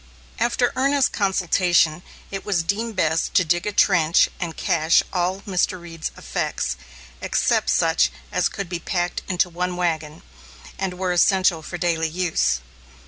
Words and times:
After 0.39 0.73
earnest 0.75 1.11
consultation, 1.11 2.01
it 2.31 2.43
was 2.43 2.63
deemed 2.63 2.95
best 2.95 3.35
to 3.35 3.45
dig 3.45 3.67
a 3.67 3.71
trench 3.71 4.29
and 4.39 4.57
cache 4.57 5.03
all 5.13 5.41
Mr. 5.41 5.79
Reed's 5.79 6.09
effects, 6.17 6.75
except 7.21 7.69
such 7.69 8.09
as 8.31 8.49
could 8.49 8.67
be 8.67 8.79
packed 8.79 9.21
into 9.27 9.47
one 9.47 9.77
wagon, 9.77 10.23
and 10.79 10.95
were 10.97 11.11
essential 11.11 11.61
for 11.61 11.77
daily 11.77 12.09
use. 12.09 12.61